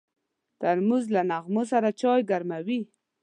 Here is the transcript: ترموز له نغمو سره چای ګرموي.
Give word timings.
ترموز 0.61 1.05
له 1.15 1.21
نغمو 1.31 1.63
سره 1.71 1.89
چای 2.01 2.21
ګرموي. 2.29 2.79